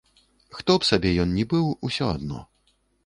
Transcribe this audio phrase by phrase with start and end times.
[0.59, 2.39] Хто б сабе ён ні быў, усё адно.